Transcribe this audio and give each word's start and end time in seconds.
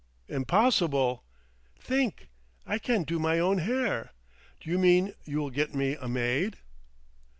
"Impossible!" 0.27 1.23
"Think! 1.79 2.29
I 2.65 2.79
can't 2.79 3.07
do 3.07 3.19
my 3.19 3.37
own 3.37 3.59
hair! 3.59 4.13
Do 4.59 4.71
you 4.71 4.79
mean 4.79 5.13
you 5.25 5.37
will 5.37 5.51
get 5.51 5.75
me 5.75 5.95
a 5.95 6.07
maid?" 6.09 6.57